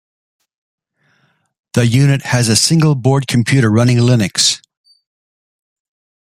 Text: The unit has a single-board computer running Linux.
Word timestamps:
The 1.73 1.85
unit 1.85 2.23
has 2.23 2.49
a 2.49 2.55
single-board 2.55 3.27
computer 3.27 3.69
running 3.69 3.97
Linux. 3.97 4.59